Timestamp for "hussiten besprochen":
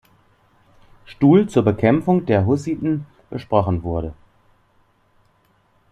2.47-3.83